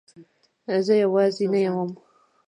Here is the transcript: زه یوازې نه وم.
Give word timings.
زه 0.85 0.93
یوازې 1.03 1.45
نه 1.53 1.61
وم. 1.75 1.91